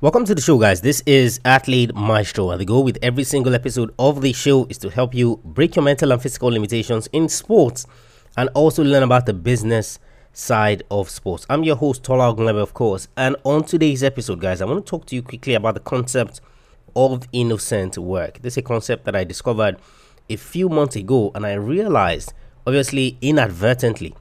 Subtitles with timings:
[0.00, 0.80] Welcome to the show, guys.
[0.80, 4.78] This is Athlete Maestro, and the goal with every single episode of the show is
[4.78, 7.84] to help you break your mental and physical limitations in sports
[8.36, 9.98] and also learn about the business
[10.32, 11.46] side of sports.
[11.50, 14.88] I'm your host, Tola Ogunlebe, of course, and on today's episode, guys, I want to
[14.88, 16.40] talk to you quickly about the concept
[16.94, 18.40] of innocent work.
[18.40, 19.78] This is a concept that I discovered
[20.30, 22.32] a few months ago, and I realized,
[22.68, 24.14] obviously, inadvertently,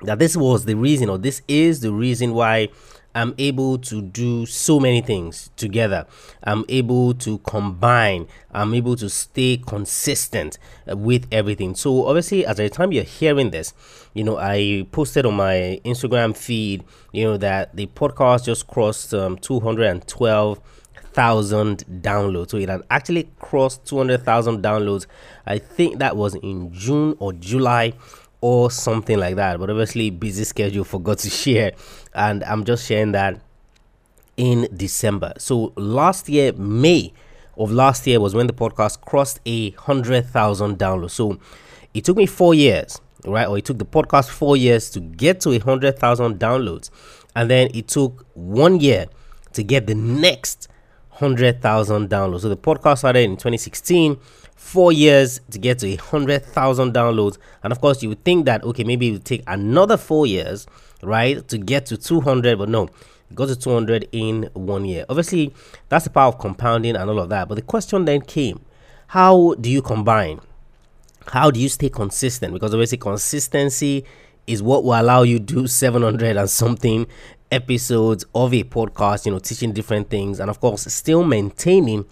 [0.00, 2.70] that this was the reason, or this is the reason why
[3.14, 6.06] I'm able to do so many things together.
[6.42, 8.26] I'm able to combine.
[8.52, 11.76] I'm able to stay consistent with everything.
[11.76, 13.72] So obviously, as the time you're hearing this,
[14.14, 16.82] you know, I posted on my Instagram feed,
[17.12, 22.50] you know, that the podcast just crossed um, 212,000 downloads.
[22.50, 25.06] So it had actually crossed 200,000 downloads.
[25.46, 27.92] I think that was in June or July
[28.44, 29.58] or something like that.
[29.58, 31.72] But obviously, busy schedule forgot to share,
[32.12, 33.40] and I'm just sharing that
[34.36, 35.32] in December.
[35.38, 37.14] So last year, May
[37.56, 41.12] of last year was when the podcast crossed a hundred thousand downloads.
[41.12, 41.38] So
[41.94, 43.48] it took me four years, right?
[43.48, 46.90] Or it took the podcast four years to get to a hundred thousand downloads,
[47.34, 49.06] and then it took one year
[49.54, 50.68] to get the next
[51.08, 52.42] hundred thousand downloads.
[52.42, 54.18] So the podcast started in 2016
[54.64, 57.36] four years to get to a hundred thousand downloads.
[57.62, 60.66] And of course you would think that okay maybe it would take another four years
[61.02, 65.04] right to get to 200 but no it got to 200 in one year.
[65.10, 65.52] Obviously
[65.90, 67.46] that's the power of compounding and all of that.
[67.46, 68.64] But the question then came
[69.08, 70.40] how do you combine?
[71.26, 72.54] How do you stay consistent?
[72.54, 74.06] Because obviously consistency
[74.46, 77.06] is what will allow you do 700 and something
[77.52, 82.04] episodes of a podcast you know teaching different things and of course still maintaining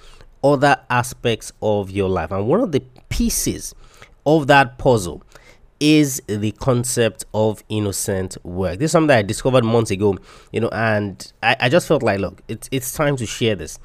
[0.45, 2.31] other aspects of your life.
[2.31, 3.75] And one of the pieces
[4.27, 5.23] of that puzzle
[5.81, 8.79] is the concept of innocent work.
[8.79, 10.17] This is something I discovered months ago,
[10.53, 13.79] you know, and I, I just felt like, look, it's it's time to share this.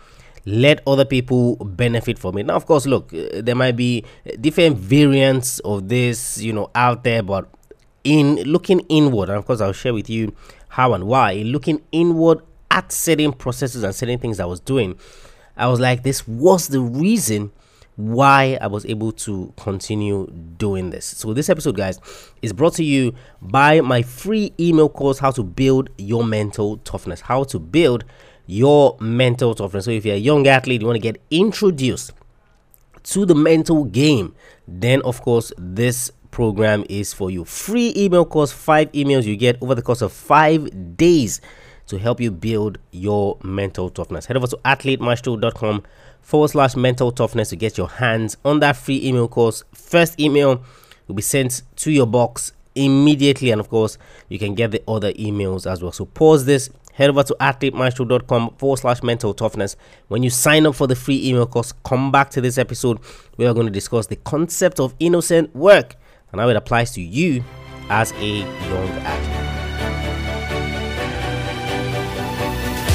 [0.46, 2.46] Let other people benefit from it.
[2.46, 4.06] Now, of course, look, uh, there might be
[4.40, 7.50] different variants of this, you know, out there, but
[8.04, 10.34] in looking inward, and of course, I'll share with you
[10.70, 11.34] how and why.
[11.34, 12.40] Looking inward
[12.70, 15.00] at certain processes and certain things I was doing,
[15.58, 17.52] I was like, this was the reason
[17.96, 21.06] why I was able to continue doing this.
[21.06, 22.00] So, this episode, guys,
[22.44, 27.22] is brought to you by my free email course, How to Build Your Mental Toughness.
[27.22, 28.06] How to build
[28.46, 29.86] your mental toughness.
[29.86, 32.14] So, if you're a young athlete, you want to get introduced
[33.04, 34.36] to the mental game,
[34.68, 37.46] then, of course, this program is for you.
[37.46, 41.42] Free email course, five emails you get over the course of five days
[41.88, 44.26] to help you build your mental toughness.
[44.26, 45.84] Head over to athletemaestro.com
[46.22, 49.64] forward slash mental toughness to get your hands on that free email course.
[49.74, 50.64] First email
[51.08, 53.98] will be sent to your box immediately, and of course,
[54.30, 55.92] you can get the other emails as well.
[55.92, 56.70] So pause this.
[56.94, 59.76] Head over to athletemaestro.com forward slash mental toughness.
[60.08, 63.00] When you sign up for the free email course, come back to this episode.
[63.38, 65.96] We are going to discuss the concept of innocent work
[66.32, 67.44] and how it applies to you
[67.90, 69.47] as a young athlete.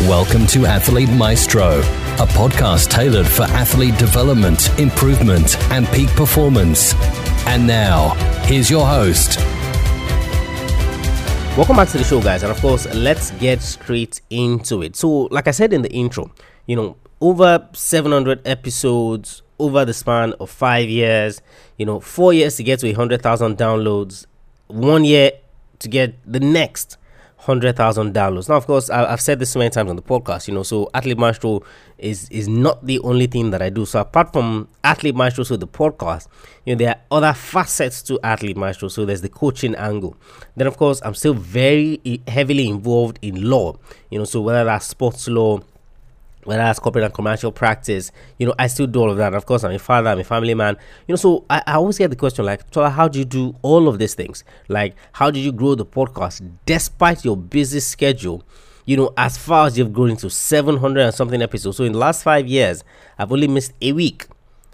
[0.08, 6.92] Welcome to Athlete Maestro, a podcast tailored for athlete development, improvement, and peak performance.
[7.46, 8.08] And now,
[8.42, 9.38] here's your host.
[11.56, 12.42] Welcome back to the show, guys.
[12.42, 14.96] And of course, let's get straight into it.
[14.96, 16.32] So, like I said in the intro,
[16.66, 21.40] you know, over 700 episodes over the span of five years,
[21.78, 24.26] you know, four years to get to 100,000 downloads,
[24.66, 25.30] one year
[25.78, 26.96] to get the next
[27.44, 28.48] 100,000 downloads.
[28.48, 30.62] Now, of course, I, have said this so many times on the podcast, you know,
[30.62, 31.62] so Athlete Maestro
[31.98, 33.84] is is not the only thing that I do.
[33.84, 36.28] So apart from Athlete Maestro, so the podcast,
[36.64, 38.86] you know, there are other facets to Athlete Maestro.
[38.86, 40.16] So there's the coaching angle.
[40.54, 43.76] Then, of course, I'm still very heavily involved in law,
[44.10, 45.58] you know, so whether that's sports law,
[46.44, 49.34] whether that's corporate and commercial practice, you know, I still do all of that.
[49.34, 50.76] Of course, I'm a father, I'm a family man,
[51.06, 53.54] you know, so I, I always get the question like, Tola, how do you do
[53.62, 54.44] all of these things?
[54.68, 58.42] Like, how did you grow the podcast despite your busy schedule?
[58.84, 61.76] You know, as far as you've grown into 700 and something episodes.
[61.76, 62.82] So in the last five years,
[63.16, 64.26] I've only missed a week,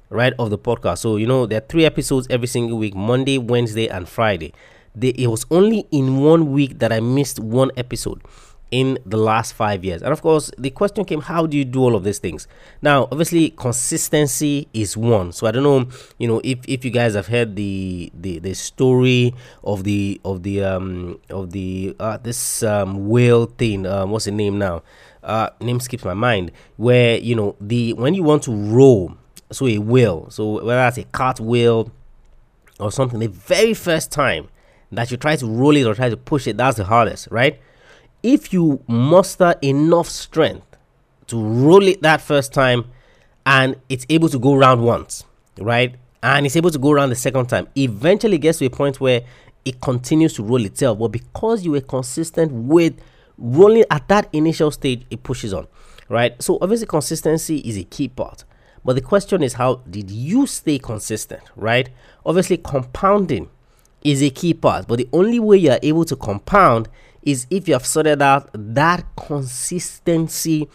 [0.09, 0.99] right, of the podcast.
[0.99, 4.55] So, you know, there are three episodes every single week Monday, Wednesday, and Friday.
[4.94, 8.23] They, it was only in one week that I missed one episode
[8.70, 10.03] in the last five years.
[10.03, 12.47] And of course, the question came, how do you do all of these things?
[12.82, 15.32] Now, obviously, consistency is one.
[15.32, 15.88] So I don't know,
[16.19, 19.35] you know, if, if you guys have heard the the, the story
[19.65, 23.87] of the of the um of the uh, this um whale thing.
[23.87, 24.82] Um, what's the name now?
[25.23, 26.53] Uh, name skips my mind.
[26.76, 29.17] Where you know the when you want to row,
[29.50, 31.91] so a whale, so whether that's a cartwheel
[32.79, 34.49] or something, the very first time
[34.93, 37.61] that you try to roll it or try to push it, that's the hardest, right?
[38.23, 40.76] If you muster enough strength
[41.29, 42.85] to roll it that first time
[43.47, 45.25] and it's able to go round once,
[45.59, 45.94] right?
[46.23, 47.69] And it's able to go around the second time.
[47.76, 49.23] Eventually gets to a point where
[49.65, 50.99] it continues to roll itself.
[50.99, 52.94] But because you were consistent with
[53.37, 55.67] rolling at that initial stage, it pushes on,
[56.09, 56.41] right?
[56.43, 58.44] So obviously consistency is a key part.
[58.85, 61.88] But the question is how did you stay consistent, right?
[62.25, 63.50] Obviously compounding
[64.03, 66.88] is a key part, but the only way you are able to compound
[67.28, 70.66] is if you have sorted out that consistency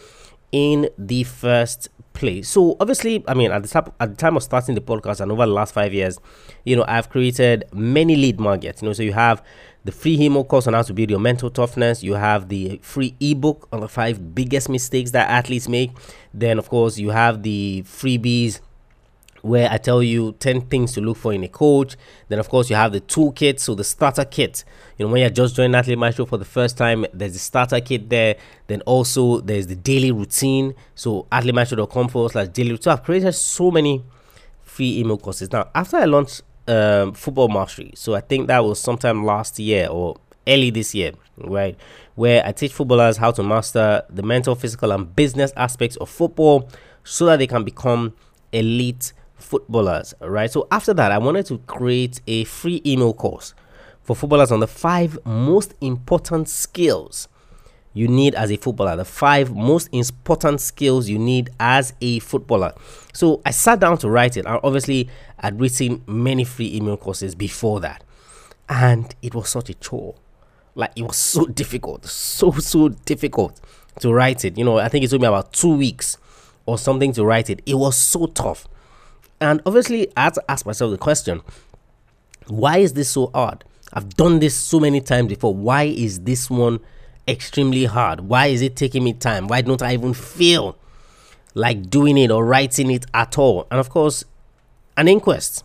[0.52, 2.48] in the first place.
[2.48, 5.32] So obviously, I mean, at the time at the time of starting the podcast and
[5.32, 6.18] over the last five years,
[6.64, 8.80] you know, I've created many lead magnets.
[8.80, 9.42] You know, so you have
[9.84, 12.04] the free email course on how to build your mental toughness.
[12.04, 15.90] You have the free ebook on the five biggest mistakes that athletes make.
[16.32, 18.60] Then, of course, you have the freebies
[19.44, 21.96] where I tell you 10 things to look for in a coach.
[22.28, 24.64] Then, of course, you have the toolkit, so the starter kit.
[24.96, 27.78] You know, when you're just joining Athlete Maestro for the first time, there's the starter
[27.82, 28.36] kit there.
[28.68, 30.74] Then also there's the daily routine.
[30.94, 32.94] So athletemaestro.com forward slash daily routine.
[32.94, 34.02] I've created so many
[34.62, 35.52] free email courses.
[35.52, 39.88] Now, after I launched um, Football Mastery, so I think that was sometime last year
[39.88, 40.16] or
[40.48, 41.76] early this year, right?
[42.14, 46.70] Where I teach footballers how to master the mental, physical, and business aspects of football
[47.02, 48.14] so that they can become
[48.50, 49.12] elite
[49.44, 50.50] footballers, right?
[50.50, 53.54] So after that, I wanted to create a free email course
[54.02, 57.28] for footballers on the five most important skills
[57.92, 62.74] you need as a footballer, the five most important skills you need as a footballer.
[63.12, 64.46] So I sat down to write it.
[64.46, 65.08] I obviously
[65.38, 68.02] had written many free email courses before that,
[68.68, 70.16] and it was such a chore.
[70.74, 73.60] Like it was so difficult, so so difficult
[74.00, 74.58] to write it.
[74.58, 76.18] You know, I think it took me about two weeks
[76.66, 77.62] or something to write it.
[77.64, 78.66] It was so tough.
[79.40, 81.42] And obviously, I had to ask myself the question
[82.46, 83.64] why is this so hard?
[83.92, 85.54] I've done this so many times before.
[85.54, 86.80] Why is this one
[87.26, 88.20] extremely hard?
[88.20, 89.46] Why is it taking me time?
[89.48, 90.76] Why don't I even feel
[91.54, 93.66] like doing it or writing it at all?
[93.70, 94.24] And of course,
[94.96, 95.64] an inquest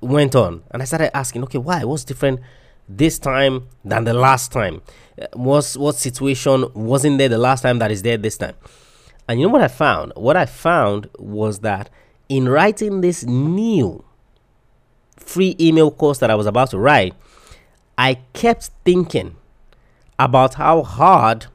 [0.00, 1.84] went on, and I started asking, okay, why?
[1.84, 2.40] What's different
[2.88, 4.82] this time than the last time?
[5.20, 8.54] Uh, what's what situation wasn't there the last time that is there this time?
[9.28, 10.12] And you know what I found?
[10.16, 11.88] What I found was that
[12.32, 14.02] in writing this new
[15.18, 17.14] free email course that I was about to write,
[17.98, 19.36] I kept thinking
[20.18, 21.48] about how hard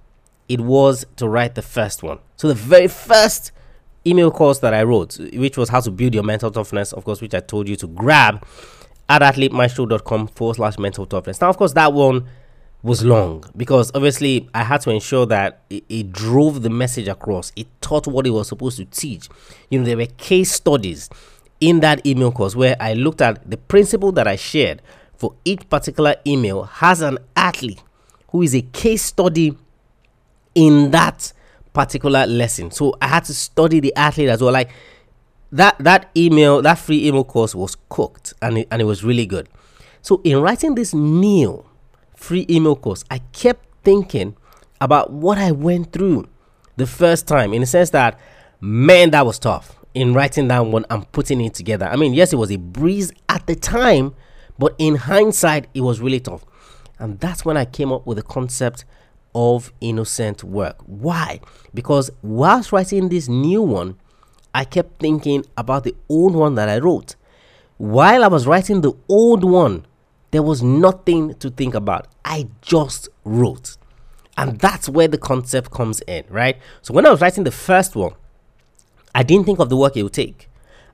[0.47, 2.19] it was to write the first one.
[2.35, 3.51] So, the very first
[4.05, 7.21] email course that I wrote, which was how to build your mental toughness, of course,
[7.21, 8.45] which I told you to grab
[9.09, 11.41] at athletemaestro.com forward slash mental toughness.
[11.41, 12.27] Now, of course, that one
[12.83, 17.51] was long because obviously I had to ensure that it, it, drove the message across.
[17.55, 19.27] It taught what it was supposed to teach.
[19.69, 21.09] You know, there were case studies
[21.59, 24.81] in that email course where I looked at the principle that I shared
[25.15, 27.81] for each particular email has an athlete
[28.29, 29.57] who is a case study
[30.53, 31.33] in that
[31.73, 32.71] particular lesson.
[32.71, 34.53] So I had to study the athlete as well.
[34.53, 34.69] Like
[35.51, 39.25] that that email, that free email course was cooked and it, and it was really
[39.25, 39.49] good.
[40.01, 41.66] So in writing this new
[42.17, 44.35] free email course, I kept thinking
[44.81, 46.27] about what I went through
[46.75, 48.19] the first time in the sense that,
[48.59, 51.87] man, that was tough in writing down one and putting it together.
[51.87, 54.13] I mean, yes, it was a breeze at the time,
[54.59, 56.45] but in hindsight, it was really tough.
[56.99, 58.85] And that's when I came up with the concept
[59.33, 60.77] of innocent work.
[60.85, 61.39] Why?
[61.73, 63.97] Because whilst writing this new one,
[64.53, 67.15] I kept thinking about the old one that I wrote.
[67.77, 69.85] While I was writing the old one,
[70.31, 72.07] there was nothing to think about.
[72.25, 73.77] I just wrote.
[74.37, 76.57] And that's where the concept comes in, right?
[76.81, 78.13] So when I was writing the first one,
[79.15, 80.49] I didn't think of the work it would take.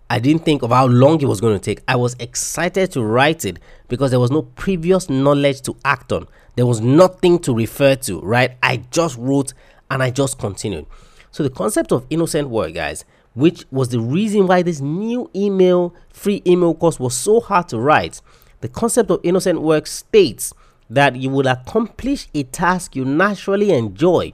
[0.10, 1.84] I didn't think of how long it was going to take.
[1.88, 6.28] I was excited to write it because there was no previous knowledge to act on.
[6.56, 8.56] There was nothing to refer to, right?
[8.62, 9.54] I just wrote
[9.90, 10.86] and I just continued.
[11.32, 15.96] So the concept of innocent work, guys, which was the reason why this new email,
[16.12, 18.22] free email course was so hard to write,
[18.64, 20.54] the concept of innocent work states
[20.90, 24.32] that you will accomplish a task you naturally enjoy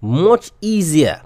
[0.00, 1.20] much easier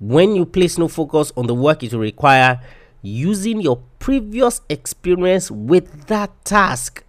[0.00, 2.58] when you place no focus on the work it will require
[3.02, 7.04] using your previous experience with that task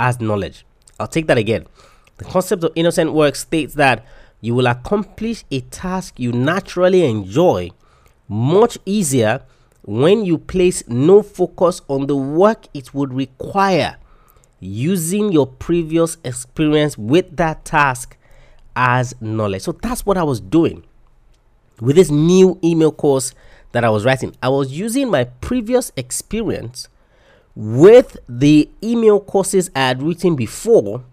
[0.00, 0.66] as knowledge.
[0.98, 1.68] I'll take that again.
[2.16, 4.04] The concept of innocent work states that
[4.40, 7.70] you will accomplish a task you naturally enjoy
[8.26, 9.42] much easier
[9.82, 13.96] when you place no focus on the work it would require
[14.60, 18.16] using your previous experience with that task
[18.76, 19.62] as knowledge.
[19.62, 20.84] So that's what I was doing
[21.80, 23.34] with this new email course
[23.72, 24.34] that I was writing.
[24.42, 26.88] I was using my previous experience
[27.54, 31.04] with the email courses I had written before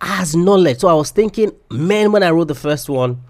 [0.00, 0.78] as knowledge.
[0.80, 3.22] So I was thinking, man, when I wrote the first one,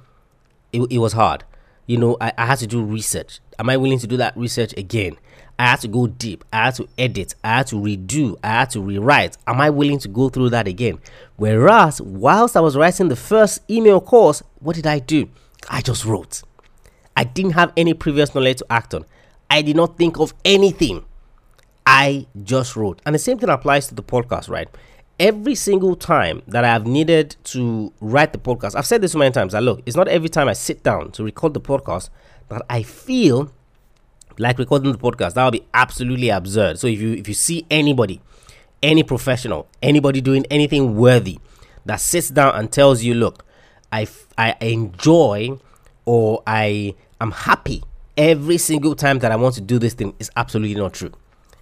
[0.72, 1.44] it, it was hard.
[1.86, 3.40] you know, I, I had to do research.
[3.58, 5.16] Am I willing to do that research again?
[5.58, 6.44] I had to go deep.
[6.52, 7.34] I had to edit.
[7.44, 8.36] I had to redo.
[8.42, 9.36] I had to rewrite.
[9.46, 10.98] Am I willing to go through that again?
[11.36, 15.28] Whereas, whilst I was writing the first email course, what did I do?
[15.68, 16.42] I just wrote.
[17.16, 19.04] I didn't have any previous knowledge to act on.
[19.48, 21.04] I did not think of anything.
[21.86, 23.00] I just wrote.
[23.06, 24.68] And the same thing applies to the podcast, right?
[25.20, 29.18] Every single time that I have needed to write the podcast, I've said this so
[29.18, 29.54] many times.
[29.54, 32.08] I look, it's not every time I sit down to record the podcast
[32.48, 33.52] that I feel
[34.38, 35.34] like recording the podcast.
[35.34, 36.78] That would be absolutely absurd.
[36.78, 38.20] So if you if you see anybody,
[38.82, 41.38] any professional, anybody doing anything worthy
[41.84, 43.44] that sits down and tells you, look,
[43.92, 45.58] I I enjoy
[46.04, 47.82] or I am happy
[48.16, 51.12] every single time that I want to do this thing is absolutely not true.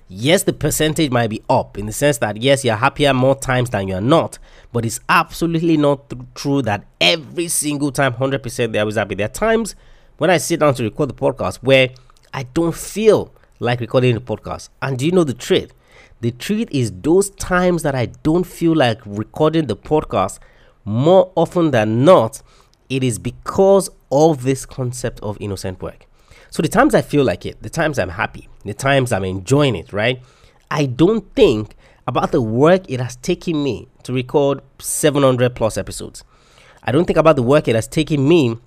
[0.08, 3.70] Yes, the percentage might be up in the sense that yes, you're happier more times
[3.70, 4.38] than you're not,
[4.70, 9.14] but it's absolutely not th- true that every single time 100% they're always happy.
[9.14, 9.74] There are times
[10.18, 11.90] when I sit down to record the podcast where
[12.32, 14.70] I don't feel like recording the podcast.
[14.80, 15.72] And do you know the truth?
[16.20, 20.38] The truth is, those times that I don't feel like recording the podcast,
[20.84, 22.42] more often than not,
[22.88, 26.06] it is because of this concept of innocent work.
[26.50, 29.74] So the times I feel like it, the times I'm happy, the times I'm enjoying
[29.74, 30.22] it, right?
[30.70, 31.74] I don't think
[32.06, 36.24] about the work it has taken me to record 700 plus episodes.
[36.82, 38.58] I don't think about the work it has taken me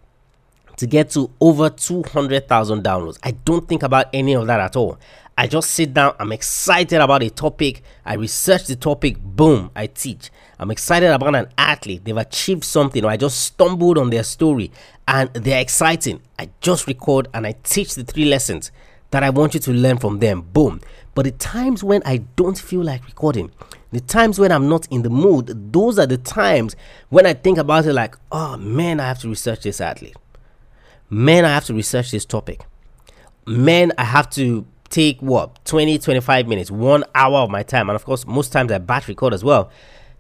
[0.78, 3.18] to get to over 200,000 downloads.
[3.24, 4.98] I don't think about any of that at all.
[5.38, 9.88] I just sit down, I'm excited about a topic, I research the topic, boom, I
[9.88, 10.30] teach.
[10.58, 14.72] I'm excited about an athlete, they've achieved something, or I just stumbled on their story
[15.08, 16.22] and they're exciting.
[16.40, 18.72] I just record and I teach the three lessons
[19.12, 20.80] that I want you to learn from them, boom.
[21.14, 23.52] But the times when I don't feel like recording,
[23.92, 26.78] the times when I'm not in the mood, those are the times
[27.10, 30.16] when I think about it like, oh man, I have to research this athlete.
[31.10, 32.66] Man, I have to research this topic.
[33.46, 37.96] Man, I have to take what 20 25 minutes one hour of my time and
[37.96, 39.70] of course most times i batch record as well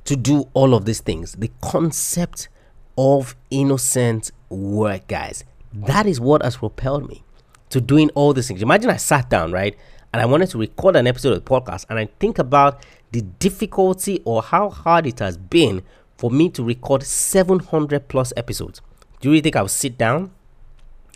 [0.03, 1.33] to do all of these things.
[1.33, 2.49] The concept
[2.97, 7.23] of innocent work guys that is what has propelled me
[7.69, 8.61] to doing all these things.
[8.61, 9.75] Imagine i sat down right
[10.13, 13.21] and i wanted to record an episode of the podcast and i think about the
[13.21, 15.83] difficulty or how hard it has been
[16.17, 18.81] for me to record 700 plus episodes.
[19.19, 20.31] Do you really think i'll sit down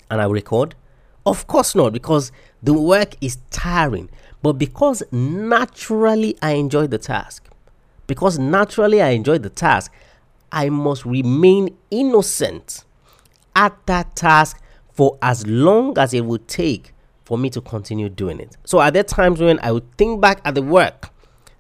[0.10, 0.76] and i'll record
[1.30, 2.32] of course not, because
[2.64, 4.10] the work is tiring.
[4.42, 7.48] But because naturally I enjoy the task,
[8.08, 9.94] because naturally I enjoy the task,
[10.52, 12.84] I must remain innocent
[13.56, 14.62] at that task
[14.94, 16.94] for as long as it would take
[17.26, 18.58] for me to continue doing it.
[18.66, 21.10] So, are there times when I would think back at the work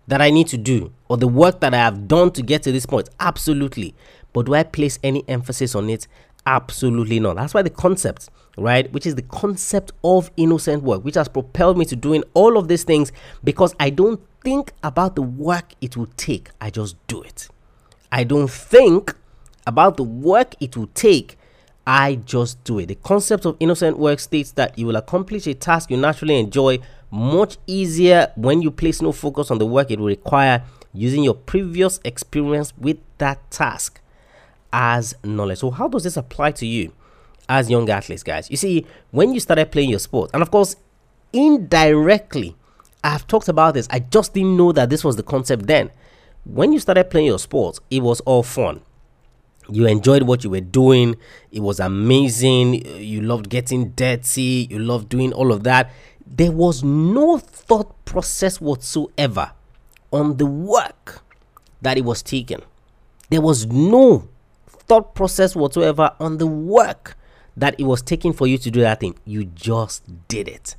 [0.07, 2.71] that I need to do or the work that I have done to get to
[2.71, 3.09] this point?
[3.19, 3.93] Absolutely.
[4.33, 6.07] But do I place any emphasis on it?
[6.45, 7.35] Absolutely not.
[7.35, 8.29] That's why the concept
[8.59, 8.91] right?
[8.91, 12.67] Which is the concept of innocent work, which has propelled me to doing all of
[12.67, 13.11] these things
[13.43, 16.49] because I don't think about the work it will take.
[16.61, 17.47] I just do it.
[18.11, 19.15] I don't think
[19.65, 21.37] about the work it will take.
[21.85, 22.87] I just do it.
[22.87, 26.79] The concept of innocent work states that you will accomplish a task you naturally enjoy
[27.11, 31.33] much easier when you place no focus on the work it will require using your
[31.33, 33.98] previous experience with that task
[34.71, 35.59] as knowledge.
[35.59, 36.91] So, how does this apply to you?
[37.49, 38.49] as young athletes, guys.
[38.49, 40.75] You see, when you started playing your sport, and of course,
[41.33, 42.55] indirectly,
[43.03, 43.87] I've talked about this.
[43.89, 45.89] I just didn't know that this was the concept then.
[46.45, 48.81] When you started playing your sport, it was all fun.
[49.67, 51.15] You enjoyed what you were doing.
[51.51, 52.85] It was amazing.
[52.97, 54.67] You loved getting dirty.
[54.69, 55.91] You loved doing all of that.
[56.25, 59.51] There was no thought process whatsoever
[60.11, 61.21] on the work
[61.81, 62.61] that it was taken.
[63.29, 64.27] There was no
[64.89, 67.15] thought process whatsoever on the work
[67.55, 69.17] that it was taking for you to do that thing.
[69.23, 70.75] You just did it.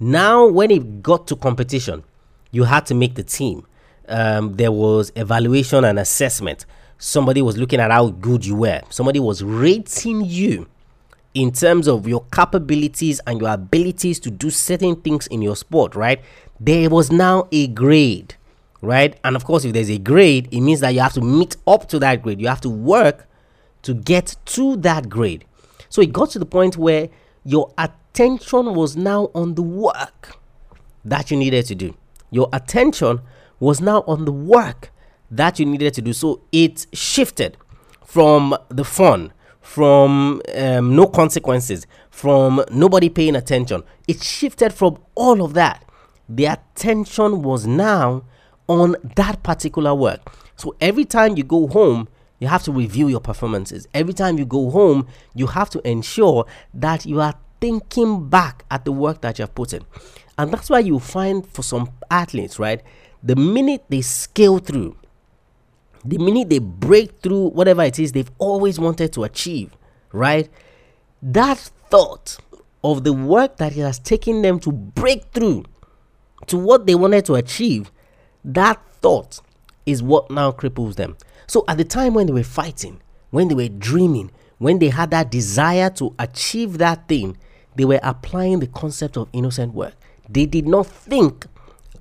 [0.00, 2.04] Now, when it got to competition,
[2.52, 3.66] you had to make the team.
[4.08, 6.64] Um, there was evaluation and assessment.
[6.98, 8.80] Somebody was looking at how good you were.
[8.90, 10.66] Somebody was rating you
[11.34, 15.94] in terms of your capabilities and your abilities to do certain things in your sport,
[15.94, 16.20] right?
[16.58, 18.34] There was now a grade,
[18.80, 19.18] right?
[19.24, 21.88] And of course, if there's a grade, it means that you have to meet up
[21.90, 22.40] to that grade.
[22.40, 23.28] You have to work
[23.82, 25.44] to get to that grade.
[25.88, 27.08] So it got to the point where
[27.44, 30.36] your attention was now on the work
[31.04, 31.96] that you needed to do.
[32.30, 33.20] Your attention
[33.60, 34.90] was now on the work
[35.30, 36.12] that you needed to do.
[36.12, 37.56] So it shifted
[38.04, 43.82] from the fun, from um, no consequences, from nobody paying attention.
[44.06, 45.84] It shifted from all of that.
[46.28, 48.24] The attention was now
[48.66, 50.32] on that particular work.
[50.56, 52.08] So every time you go home,
[52.38, 53.88] You have to review your performances.
[53.94, 58.84] Every time you go home, you have to ensure that you are thinking back at
[58.84, 59.84] the work that you have put in.
[60.36, 62.82] And that's why you find for some athletes, right?
[63.22, 64.96] The minute they scale through,
[66.04, 69.76] the minute they break through whatever it is they've always wanted to achieve,
[70.12, 70.48] right?
[71.20, 71.58] That
[71.90, 72.38] thought
[72.84, 75.64] of the work that it has taken them to break through
[76.46, 77.90] to what they wanted to achieve,
[78.44, 79.40] that thought
[79.88, 81.16] is what now cripples them.
[81.46, 85.10] So at the time when they were fighting, when they were dreaming, when they had
[85.12, 87.36] that desire to achieve that thing,
[87.74, 89.94] they were applying the concept of innocent work.
[90.28, 91.46] They did not think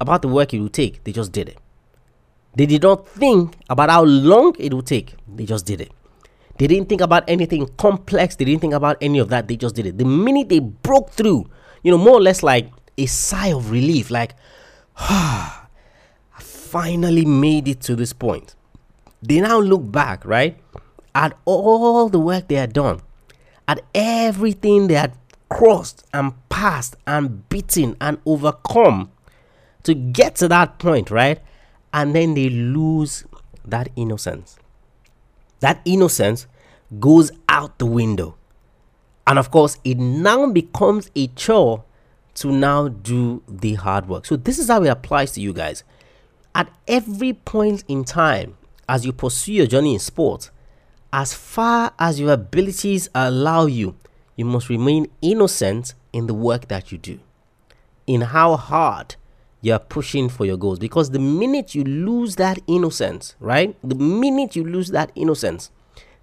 [0.01, 1.57] about the work it would take, they just did it.
[2.55, 5.91] They did not think about how long it would take, they just did it.
[6.57, 9.75] They didn't think about anything complex, they didn't think about any of that, they just
[9.75, 9.97] did it.
[9.97, 11.49] The minute they broke through,
[11.83, 14.33] you know, more or less like a sigh of relief, like,
[14.97, 15.66] ah,
[16.67, 18.55] finally made it to this point.
[19.21, 20.57] They now look back, right,
[21.15, 23.01] at all the work they had done,
[23.67, 25.13] at everything they had
[25.49, 29.11] crossed and passed and beaten and overcome
[29.83, 31.39] to get to that point, right?
[31.93, 33.25] And then they lose
[33.65, 34.57] that innocence.
[35.61, 36.47] That innocence
[36.99, 38.35] goes out the window.
[39.25, 41.83] And of course, it now becomes a chore
[42.35, 44.25] to now do the hard work.
[44.25, 45.83] So, this is how it applies to you guys.
[46.57, 48.57] At every point in time,
[48.89, 50.49] as you pursue your journey in sport,
[51.13, 53.95] as far as your abilities allow you,
[54.35, 57.19] you must remain innocent in the work that you do,
[58.07, 59.17] in how hard
[59.61, 60.79] you're pushing for your goals.
[60.79, 63.77] Because the minute you lose that innocence, right?
[63.87, 65.69] The minute you lose that innocence,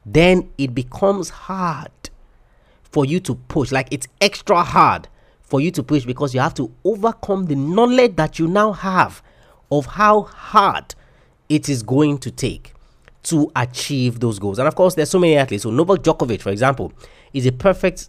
[0.05, 1.93] then it becomes hard
[2.83, 3.71] for you to push.
[3.71, 5.07] Like it's extra hard
[5.43, 9.23] for you to push because you have to overcome the knowledge that you now have
[9.71, 10.94] of how hard
[11.49, 12.73] it is going to take
[13.25, 14.59] to achieve those goals.
[14.59, 15.62] And of course, there's so many athletes.
[15.62, 16.92] So Novak Djokovic, for example,
[17.33, 18.09] is a perfect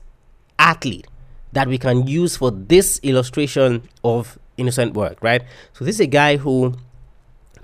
[0.60, 1.08] athlete
[1.54, 5.42] that we can use for this illustration of innocent work, right?
[5.74, 6.76] So this is a guy who,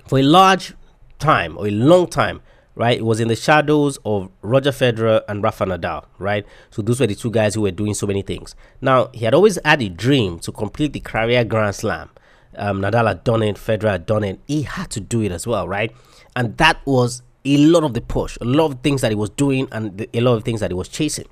[0.06, 0.74] for a large
[1.18, 2.40] time or a long time,
[2.74, 6.46] right, was in the shadows of Roger Federer and Rafa Nadal, right?
[6.70, 8.54] So those were the two guys who were doing so many things.
[8.80, 12.10] Now he had always had a dream to complete the career Grand Slam.
[12.56, 14.40] Um, Nadal had done it, Federer had done it.
[14.46, 15.92] He had to do it as well, right?
[16.36, 19.30] And that was a lot of the push, a lot of things that he was
[19.30, 21.26] doing, and the, a lot of things that he was chasing.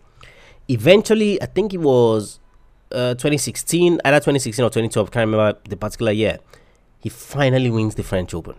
[0.69, 2.41] Eventually, I think it was
[2.93, 6.39] uh, 2016, either 2016 or 2012, can't remember the particular year.
[6.99, 8.57] He finally wins the French Open,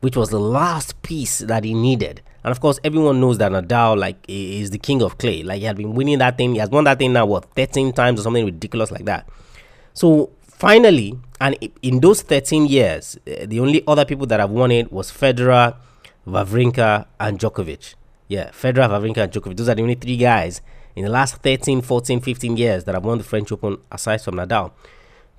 [0.00, 2.20] which was the last piece that he needed.
[2.44, 5.42] And of course, everyone knows that Nadal like is the king of clay.
[5.42, 6.54] Like he had been winning that thing.
[6.54, 9.28] He has won that thing now what 13 times or something ridiculous like that.
[9.94, 10.30] So
[10.62, 14.92] finally, and in those 13 years, uh, the only other people that have won it
[14.92, 15.74] was Federer,
[16.24, 17.96] Wawrinka, and Djokovic.
[18.28, 19.56] Yeah, Federer, Wawrinka, and Djokovic.
[19.56, 20.60] Those are the only three guys
[20.94, 24.36] in the last 13, 14, 15 years that have won the French Open aside from
[24.36, 24.70] Nadal.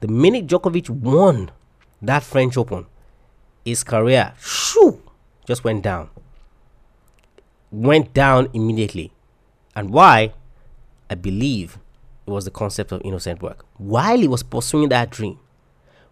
[0.01, 1.51] The minute Djokovic won
[2.01, 2.85] that French Open,
[3.63, 5.01] his career shoo,
[5.47, 6.09] just went down.
[7.71, 9.13] Went down immediately.
[9.73, 10.33] And why?
[11.09, 11.77] I believe
[12.31, 13.65] was the concept of innocent work.
[13.77, 15.39] While he was pursuing that dream,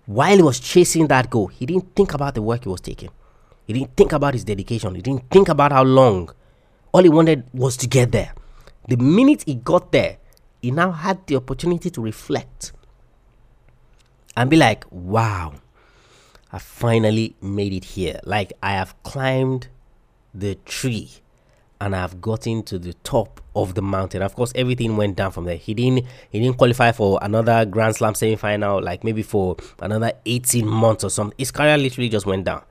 [0.06, 3.10] while he was chasing that goal, he didn't think about the work he was taking.
[3.68, 4.96] He didn't think about his dedication.
[4.96, 6.32] He didn't think about how long.
[6.92, 8.34] All he wanted was to get there.
[8.90, 10.18] The minute he got there,
[10.62, 12.74] he now had the opportunity to reflect
[14.36, 15.54] and be like, wow,
[16.52, 18.20] I finally made it here.
[18.26, 19.70] Like, I have climbed
[20.34, 21.21] the tree
[21.82, 24.22] and I've gotten to the top of the mountain.
[24.22, 25.58] Of course, everything went down from there.
[25.58, 30.66] He didn't he didn't qualify for another Grand Slam semi-final, like maybe for another 18
[30.66, 31.36] months or something.
[31.38, 32.62] His career literally just went down.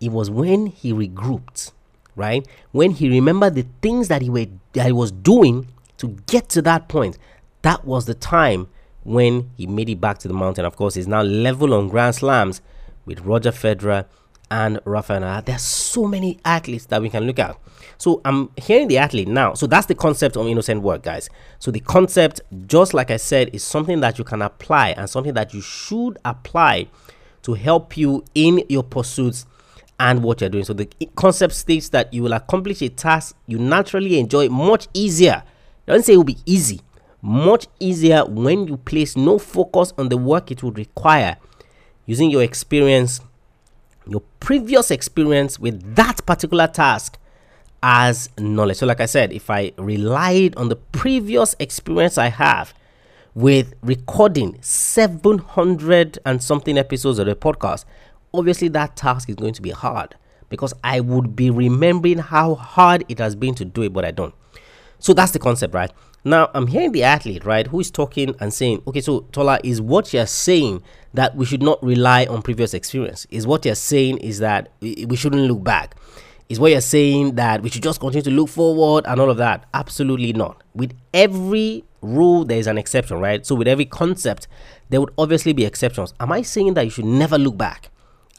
[0.00, 1.72] It was when he regrouped
[2.18, 2.46] right?
[2.72, 5.68] When he remembered the things that he, were, that he was doing
[5.98, 7.16] to get to that point,
[7.62, 8.68] that was the time
[9.04, 10.64] when he made it back to the mountain.
[10.64, 12.60] Of course, he's now level on Grand Slams
[13.06, 14.04] with Roger Federer
[14.50, 15.54] and Rafael Nadal.
[15.54, 17.56] are so many athletes that we can look at.
[17.98, 19.54] So I'm hearing the athlete now.
[19.54, 21.28] So that's the concept of innocent work, guys.
[21.58, 25.34] So the concept, just like I said, is something that you can apply and something
[25.34, 26.88] that you should apply
[27.42, 29.46] to help you in your pursuits
[29.98, 30.64] and what you're doing.
[30.64, 35.42] So the concept states that you will accomplish a task you naturally enjoy much easier.
[35.86, 36.80] I don't say it will be easy,
[37.20, 41.36] much easier when you place no focus on the work it would require
[42.06, 43.20] using your experience,
[44.06, 47.17] your previous experience with that particular task
[47.82, 48.78] as knowledge.
[48.78, 52.74] So, like I said, if I relied on the previous experience I have
[53.34, 57.84] with recording 700 and something episodes of the podcast,
[58.34, 60.16] obviously that task is going to be hard.
[60.48, 64.10] because I would be remembering how hard it has been to do it, but I
[64.10, 64.34] don't.
[64.98, 65.90] So that's the concept, right?
[66.24, 69.80] Now I'm hearing the athlete, right, who is talking and saying, okay, so Tola, is
[69.80, 70.82] what you're saying
[71.14, 73.26] that we should not rely on previous experience?
[73.30, 75.96] Is what you're saying is that we shouldn't look back?
[76.48, 79.36] Is what you're saying that we should just continue to look forward and all of
[79.36, 79.66] that?
[79.74, 80.62] Absolutely not.
[80.74, 83.44] With every rule, there is an exception, right?
[83.44, 84.48] So with every concept,
[84.88, 86.14] there would obviously be exceptions.
[86.18, 87.90] Am I saying that you should never look back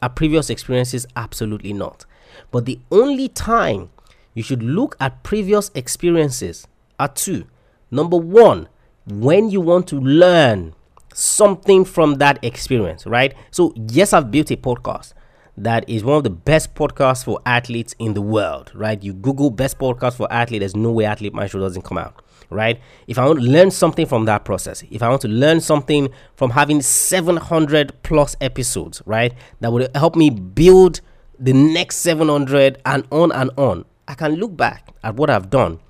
[0.02, 1.06] at previous experiences?
[1.14, 2.04] Absolutely not.
[2.50, 3.90] But the only time
[4.34, 6.66] you should look at previous experiences
[6.98, 7.46] are two.
[7.92, 8.68] Number one,
[9.06, 10.74] when you want to learn
[11.14, 13.34] something from that experience, right?
[13.50, 15.12] So, yes, I've built a podcast
[15.56, 19.02] that is one of the best podcasts for athletes in the world, right?
[19.02, 22.80] You Google best podcast for athletes, there's no way Athlete Maestro doesn't come out, right?
[23.06, 26.08] If I want to learn something from that process, if I want to learn something
[26.36, 31.00] from having 700 plus episodes, right, that would help me build
[31.38, 35.80] the next 700 and on and on, I can look back at what I've done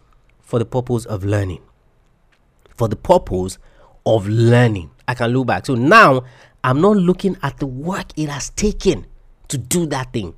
[0.41, 1.63] for the purpose of learning.
[2.77, 3.59] For the purpose
[4.07, 4.91] of learning.
[5.07, 5.67] I can look back.
[5.67, 6.25] So now
[6.63, 9.07] I'm not looking at the work it has taken
[9.51, 10.35] to do that thing.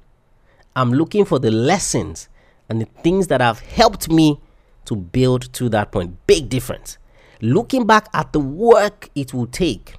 [0.75, 2.29] I'm looking for the lessons
[2.69, 4.41] and the things that have helped me
[4.87, 6.27] to build to that point.
[6.27, 6.99] Big difference.
[7.41, 9.95] Looking back at the work it will take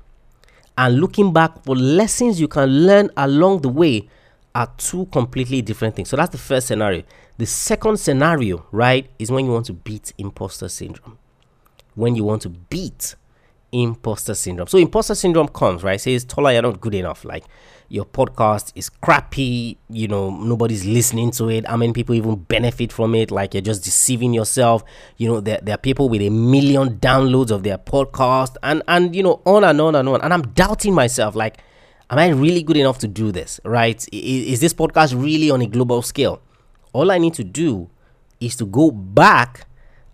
[0.78, 4.10] and looking back for lessons you can learn along the way
[4.56, 6.10] are two completely different things.
[6.10, 7.04] So that's the first scenario.
[7.38, 11.17] The second scenario, right, is when you want to beat imposter syndrome.
[11.95, 13.15] When you want to beat
[13.74, 14.68] imposter syndrome.
[14.68, 16.00] So imposter syndrome comes, right?
[16.00, 17.26] Says Tola, you're not good enough.
[17.26, 17.44] Like
[17.90, 21.68] your podcast is crappy, you know, nobody's listening to it.
[21.68, 23.32] How many people even benefit from it?
[23.32, 24.84] Like you're just deceiving yourself.
[25.18, 29.16] You know, there, there are people with a million downloads of their podcast and and
[29.16, 30.22] you know, on and on and on.
[30.22, 31.58] And I'm doubting myself, like,
[32.10, 33.60] am I really good enough to do this?
[33.66, 34.08] Right?
[34.14, 36.42] Is, is this podcast really on a global scale?
[36.94, 37.90] All I need to do
[38.40, 39.68] is to go back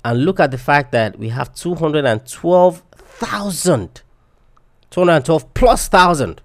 [0.05, 1.53] and look at the fact that we have
[3.19, 4.01] 212,000
[4.89, 6.41] 212 plus thousand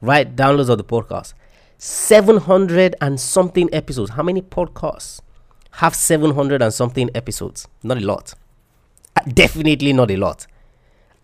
[0.00, 0.34] right?
[0.34, 1.34] Downloads of the podcast.
[1.78, 4.10] 700 and something episodes.
[4.10, 5.20] How many podcasts
[5.72, 7.68] have 700 and something episodes?
[7.82, 8.34] Not a lot.
[9.16, 10.46] Uh, definitely not a lot.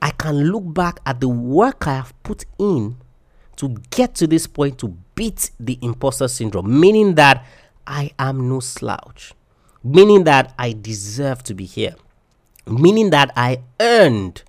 [0.00, 2.96] I can look back at the work I have put in
[3.56, 7.46] to get to this point to beat the imposter syndrome, meaning that
[7.86, 9.32] I am no slouch,
[9.82, 11.94] meaning that I deserve to be here,
[12.66, 14.42] meaning that I earned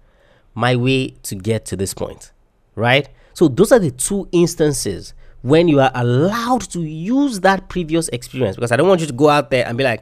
[0.56, 2.32] my way to get to this point,
[2.76, 3.10] right?
[3.34, 8.56] So those are the two instances when you are allowed to use that previous experience.
[8.56, 10.02] Because I don't want you to go out there and be like,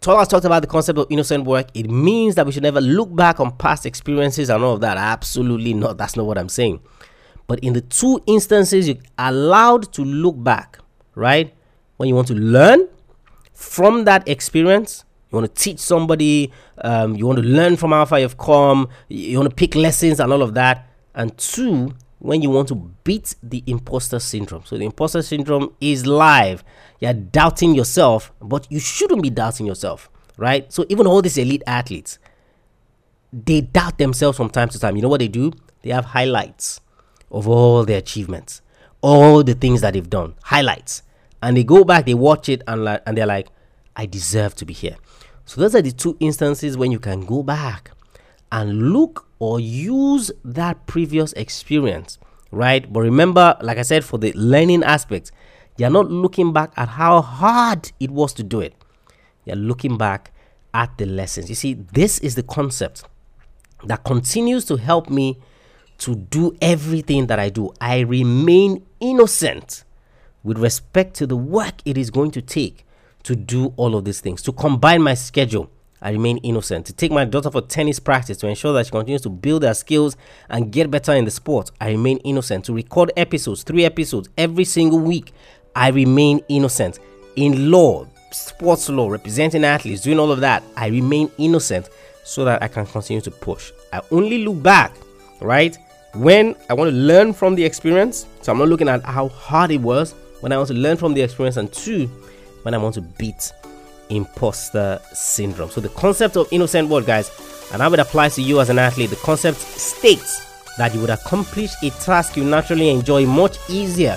[0.00, 1.66] Thomas talked about the concept of innocent work.
[1.74, 4.96] It means that we should never look back on past experiences and all of that.
[4.96, 5.98] Absolutely not.
[5.98, 6.80] That's not what I'm saying.
[7.48, 10.78] But in the two instances, you're allowed to look back,
[11.16, 11.52] right?
[11.96, 12.88] When you want to learn
[13.52, 18.18] from that experience, you want to teach somebody, um, you want to learn from far
[18.18, 20.88] you've come, you want to pick lessons and all of that.
[21.14, 24.64] And two, when you want to beat the imposter syndrome.
[24.64, 26.64] So the imposter syndrome is live.
[27.00, 30.72] You're doubting yourself, but you shouldn't be doubting yourself, right?
[30.72, 32.18] So even all these elite athletes,
[33.32, 34.96] they doubt themselves from time to time.
[34.96, 35.52] You know what they do?
[35.82, 36.80] They have highlights
[37.30, 38.62] of all their achievements,
[39.00, 41.02] all the things that they've done, highlights.
[41.42, 43.48] And they go back, they watch it, and, like, and they're like,
[43.94, 44.96] I deserve to be here.
[45.48, 47.92] So those are the two instances when you can go back
[48.52, 52.18] and look or use that previous experience,
[52.50, 52.92] right?
[52.92, 55.32] But remember, like I said, for the learning aspect,
[55.78, 58.74] you're not looking back at how hard it was to do it.
[59.46, 60.34] You're looking back
[60.74, 61.48] at the lessons.
[61.48, 63.04] You see, this is the concept
[63.84, 65.38] that continues to help me
[65.96, 67.72] to do everything that I do.
[67.80, 69.84] I remain innocent
[70.44, 72.84] with respect to the work it is going to take
[73.24, 76.86] to do all of these things, to combine my schedule I remain innocent.
[76.86, 79.74] To take my daughter for tennis practice to ensure that she continues to build her
[79.74, 80.16] skills
[80.48, 82.64] and get better in the sport, I remain innocent.
[82.66, 85.32] To record episodes, three episodes every single week,
[85.74, 87.00] I remain innocent.
[87.36, 91.88] In law, sports law, representing athletes, doing all of that, I remain innocent
[92.24, 93.72] so that I can continue to push.
[93.92, 94.94] I only look back,
[95.40, 95.76] right?
[96.14, 99.70] When I want to learn from the experience, so I'm not looking at how hard
[99.70, 102.08] it was, when I want to learn from the experience, and two,
[102.68, 103.54] when I want to beat
[104.10, 105.70] imposter syndrome.
[105.70, 107.30] So the concept of innocent work, guys,
[107.72, 110.44] and how it applies to you as an athlete, the concept states
[110.76, 114.16] that you would accomplish a task you naturally enjoy much easier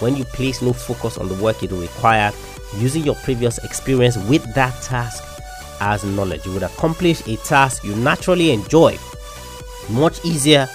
[0.00, 2.32] when you place no focus on the work it will require
[2.76, 5.22] using your previous experience with that task
[5.80, 6.44] as knowledge.
[6.44, 8.98] You would accomplish a task you naturally enjoy
[9.90, 10.66] much easier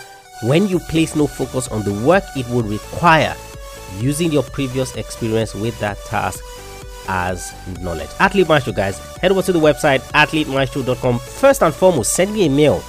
[0.43, 3.35] when you place no focus on the work it would require
[3.99, 6.41] using your previous experience with that task
[7.07, 8.09] as knowledge.
[8.19, 11.19] Athlete Maestro, guys, head over to the website athletemaestro.com.
[11.19, 12.81] First and foremost, send me a mail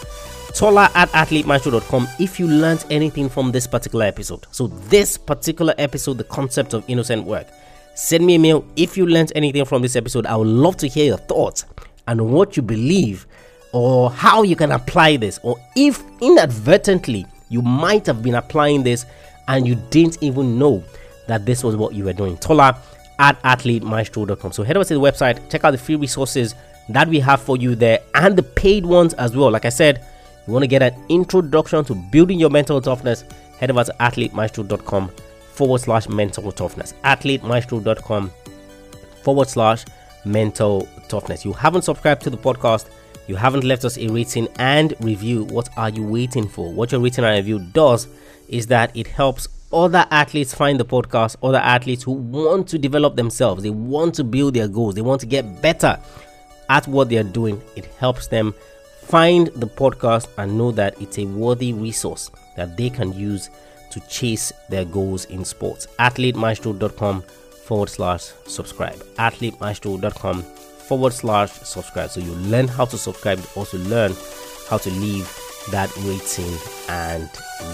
[0.55, 4.47] tola at athletemaestro.com if you learned anything from this particular episode.
[4.51, 7.47] So, this particular episode, the concept of innocent work.
[7.95, 10.27] Send me a mail if you learned anything from this episode.
[10.27, 11.65] I would love to hear your thoughts
[12.07, 13.27] and what you believe
[13.73, 19.05] or how you can apply this, or if inadvertently you might have been applying this
[19.49, 20.83] and you didn't even know
[21.27, 22.37] that this was what you were doing.
[22.39, 22.81] Tola
[23.19, 24.53] at athletemaestro.com.
[24.53, 26.55] So head over to the website, check out the free resources
[26.89, 29.51] that we have for you there and the paid ones as well.
[29.51, 30.05] Like I said,
[30.47, 33.25] you want to get an introduction to building your mental toughness,
[33.59, 35.11] head over to athletemaestro.com
[35.53, 36.95] forward slash mental toughness.
[37.05, 38.31] Athletemaestro.com
[39.23, 39.85] forward slash
[40.25, 41.45] mental toughness.
[41.45, 42.89] You haven't subscribed to the podcast,
[43.27, 45.45] you haven't left us a rating and review.
[45.45, 46.73] What are you waiting for?
[46.73, 48.09] What your rating and review does
[48.49, 53.17] is that it helps other athletes find the podcast, other athletes who want to develop
[53.17, 55.99] themselves, they want to build their goals, they want to get better
[56.69, 57.61] at what they are doing.
[57.77, 58.55] It helps them
[59.03, 63.51] find the podcast and know that it's a worthy resource that they can use
[63.91, 65.87] to chase their goals in sports.
[65.99, 67.23] AthleteMaestro.com
[67.65, 68.99] forward slash subscribe.
[69.17, 72.11] AthleteMaestro.com forward slash subscribe.
[72.11, 74.13] So you learn how to subscribe, also learn
[74.69, 75.27] how to leave
[75.71, 76.57] that rating
[76.89, 77.29] and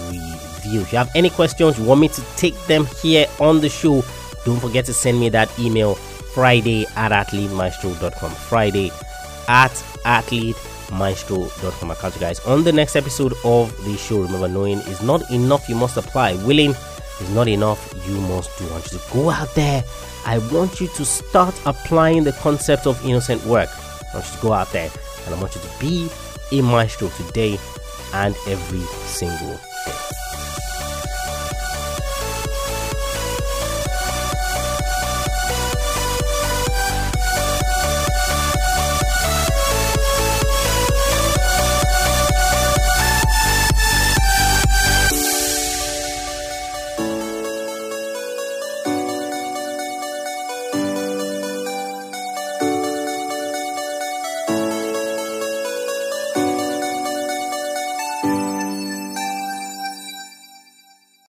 [0.07, 0.81] review.
[0.81, 4.03] If you have any questions, you want me to take them here on the show,
[4.45, 8.31] don't forget to send me that email Friday at athletemaestro.com.
[8.31, 8.91] Friday
[9.47, 10.55] at athlete
[10.91, 11.91] maestro.com.
[11.91, 14.21] I'll catch you guys on the next episode of the show.
[14.21, 16.35] Remember, knowing is not enough, you must apply.
[16.45, 18.65] Willing is not enough, you must do.
[18.67, 19.83] I want you to go out there.
[20.25, 23.69] I want you to start applying the concept of innocent work.
[24.13, 24.89] I want you to go out there
[25.25, 26.09] and I want you to be
[26.51, 27.57] a maestro today
[28.13, 29.59] and every single.